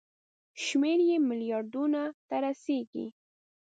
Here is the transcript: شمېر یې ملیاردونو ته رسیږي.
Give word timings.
شمېر 0.63 0.99
یې 1.09 1.17
ملیاردونو 1.29 2.03
ته 2.27 2.35
رسیږي. 2.45 3.05